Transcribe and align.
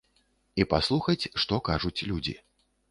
І 0.63 0.65
паслухаць, 0.71 1.29
што 1.45 1.61
кажуць 1.71 1.97
людзі. 2.11 2.39